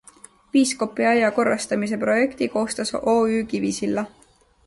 [0.53, 4.07] Piiskopi aia korrastamise projekti koostas OÜ Kivisilla.